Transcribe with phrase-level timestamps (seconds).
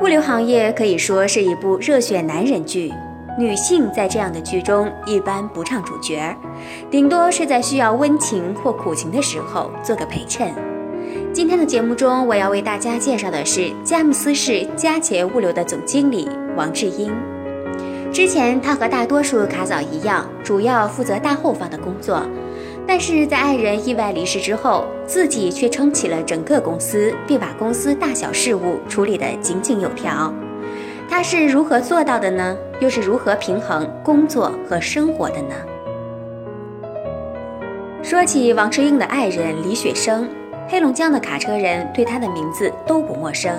[0.00, 2.90] 物流行业可以说是一部热血男人剧，
[3.38, 6.34] 女性在这样的剧中一般不唱主角，
[6.90, 10.54] 顶多是在需要温情或苦情的时候做个陪衬。
[11.34, 16.26] 今天的节目中，我要为大家介绍的是佳木斯市佳捷物流的总经理
[16.56, 17.12] 王志英。
[18.10, 22.22] 之前他和大多数卡嫂一样，主要负责大后方的工作。
[22.92, 30.34] 但是在爱人意外离世之后，自己却撑起了整个公司，并把公司大小事务处理得井井有条。
[31.08, 32.56] 他是如何做到的呢？
[32.80, 35.54] 又是如何平衡工作和生活的呢？
[38.02, 40.28] 说起王志英的爱人李雪生，
[40.66, 43.52] 黑龙江的卡车人对他的名字都不陌生。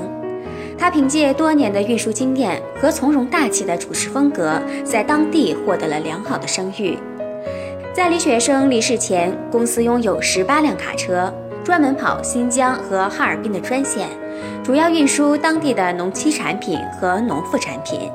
[0.77, 6.97] 他凭借多年的运输经验和从容大气的处事风格，在当地获得了良好的声誉。
[7.93, 14.07] 在李雪生离世前，公司拥有十八辆卡车，专门跑新疆和哈尔滨的专线，
[14.63, 18.09] 主要运输当地的农期产品和农副产品。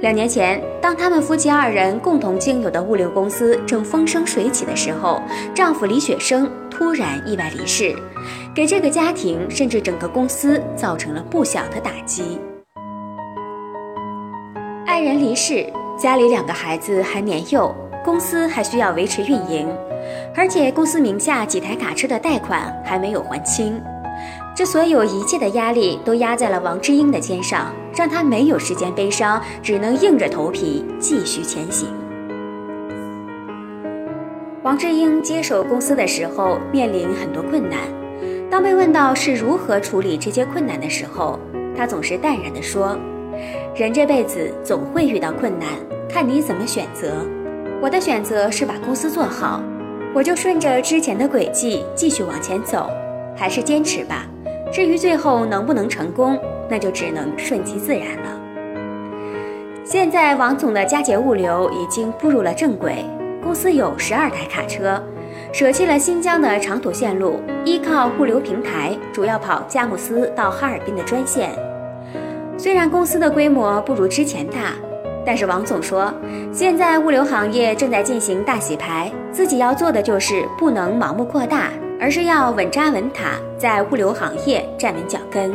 [0.00, 5.20] 两年前，当他们夫妻二人共同经营的物流公司正风生水起的时候，
[5.54, 7.94] 丈夫李雪生突然意外离世，
[8.54, 12.40] 给这个家庭甚至整个公司造成了不小的打击。
[14.86, 17.74] 爱人离世，家里两个孩子还年幼。
[18.08, 19.68] 公司还需要维持运营，
[20.34, 23.78] 而且公司名下几台卡车的贷款还没有还清，
[24.56, 31.86] 这所有一切的压力都压在了王志英的肩上，让他没有时间悲伤，只能硬着头皮继续前行。
[34.62, 37.78] 王志英接手公司的时候面临很多困难，
[38.50, 41.38] 当被问到是如何处理这些困难的时候，
[41.76, 42.98] 他总是淡然地说
[43.76, 45.68] ：“人这辈子总会遇到困难，
[46.08, 47.12] 看你怎么选择。”
[47.80, 49.62] 我的选择是把公司做好，
[50.12, 52.90] 我就顺着之前的轨迹继续往前走，
[53.36, 54.26] 还是坚持吧。
[54.72, 56.36] 至于最后能不能成功，
[56.68, 58.40] 那就只能顺其自然了。
[59.84, 63.04] 现在王总的佳捷物流已经步入了正轨，
[63.42, 65.00] 公司有十二台卡车，
[65.52, 71.50] 舍弃了新疆的长途线路，依靠物流平台，主要跑佳木斯到哈尔滨的专线。
[72.58, 74.74] 虽然公司的规模不如之前大。
[75.28, 76.10] 但是王总说，
[76.50, 81.68] 现在物流行业正在进行大洗牌，自己要做的就是不能盲目扩大，
[82.00, 85.52] 而是要稳扎稳打，在物流行业站稳脚跟。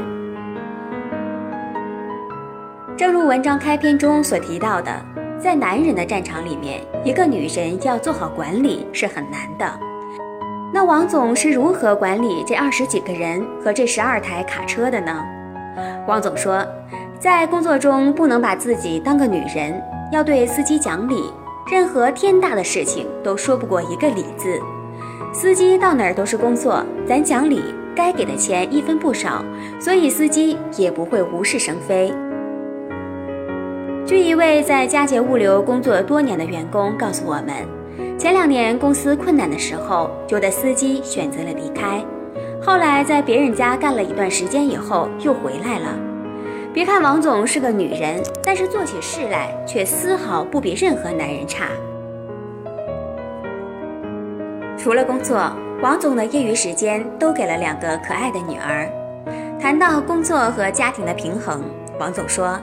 [2.96, 4.92] 正如文章开篇中所提到的，
[5.40, 9.66] 在男人的战场里面，一个女人要做好管理是很难的。
[10.72, 15.26] 那王总是如何管理这二十几个人和这十二台卡车的呢？
[16.06, 16.64] 王总说。
[17.24, 21.32] 在工作中不能把自己当个女人，要对司机讲理。
[21.72, 24.60] 任何天大的事情都说不过一个理字。
[25.32, 27.64] 司机到哪儿都是工作，咱讲理，
[27.96, 29.42] 该给的钱一分不少，
[29.80, 32.14] 所以司机也不会无事生非。
[34.06, 42.04] 据一位在佳捷物流工作多年的员工告诉我们，前两年公司困难的时候，有的司机选择了离开，
[42.62, 45.98] 后来在别人家干了一段时间以后又回来了。
[46.74, 51.68] 别看王总是个女人，但是做起事来却丝毫不比任何男人差。
[54.76, 58.90] 除了工作，王总的业余时间都给了两个可爱的女儿。
[59.62, 61.64] 谈到工作和家庭的平衡，
[62.00, 62.60] 王总说：“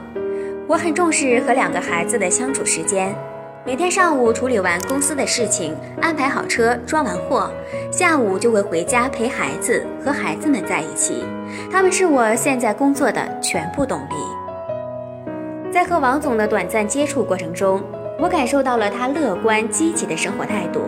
[0.67, 3.15] 我很重视和两个孩子的相处时间。”
[3.63, 7.51] 每天上午处理完公司的事情，安排好车，装完货，
[7.91, 11.23] 下午就会回家陪孩子，和孩子们在一起。
[11.71, 14.15] 他们是我现在工作的全部动力。
[15.71, 17.83] 在和王总的短暂接触过程中，
[18.19, 20.81] 我感受到了他乐观积极的生活态度。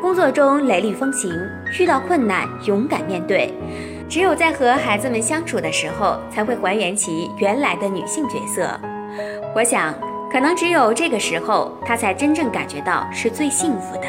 [0.00, 1.32] 工作中雷厉风行，
[1.76, 3.52] 遇到困难勇敢面对。
[4.08, 8.70] 只有在和孩子们相处的时候，才会还原其原来的女性角色。
[9.56, 9.92] 我想，
[10.30, 14.02] 可能只有这个时候，他才真正感觉到是最幸福的。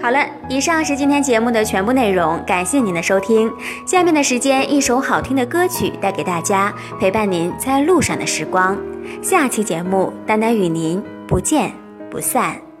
[0.00, 0.18] 好了，
[0.48, 3.50] 以上是今天节目的全部内容，感谢您的收听。
[3.86, 8.76] 下面的时间，一首好听的歌曲带给大家，陪伴您在路上的时光。
[9.22, 11.72] 下期节目，丹丹与您不见
[12.10, 12.73] 不散。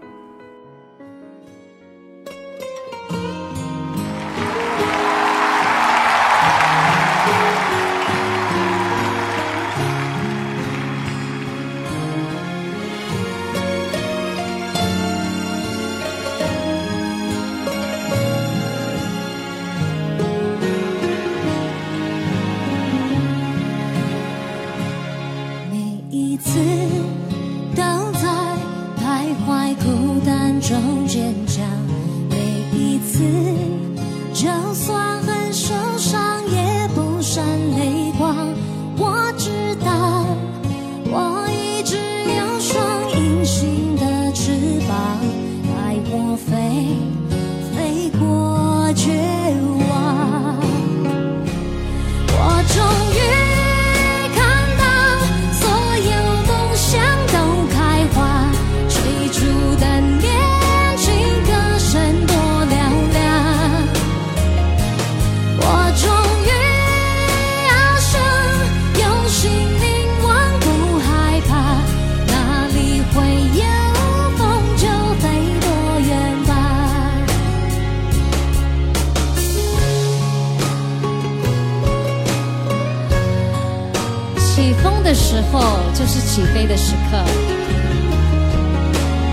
[85.04, 85.60] 的时候
[85.92, 87.18] 就是起飞的时刻，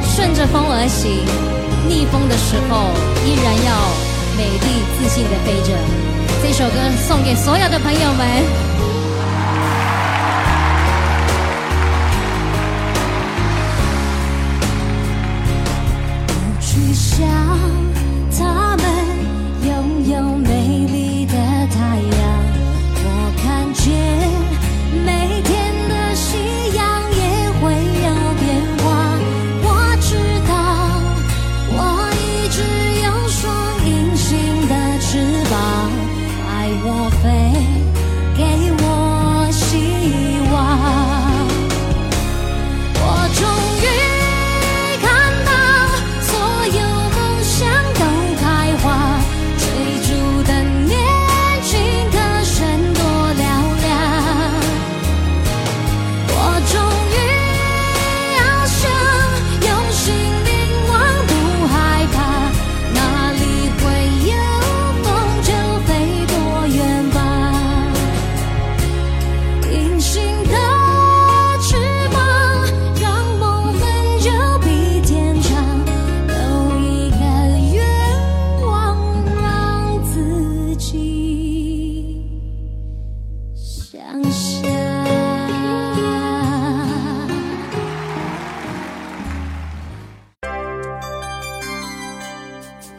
[0.03, 1.09] 顺着风而行，
[1.87, 2.91] 逆风的时候
[3.25, 3.71] 依然要
[4.35, 5.71] 美丽自信的飞着。
[6.43, 6.75] 这首歌
[7.07, 8.43] 送给所有的朋友们。
[16.27, 17.25] 不去想